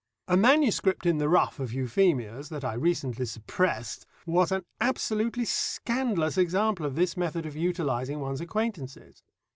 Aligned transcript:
A 0.27 0.35
manuscript 0.35 1.05
in 1.05 1.19
the 1.19 1.29
rough 1.29 1.59
of 1.59 1.71
Euphemia's, 1.71 2.49
that 2.49 2.63
I 2.65 2.73
recently 2.73 3.27
suppressed, 3.27 4.07
was 4.25 4.51
an 4.51 4.65
absolutely 4.79 5.45
scandalous 5.45 6.39
example 6.39 6.87
of 6.87 6.95
this 6.95 7.15
method 7.15 7.45
of 7.45 7.55
utilising 7.55 8.19
one's 8.19 8.41
acquaintances. 8.41 9.21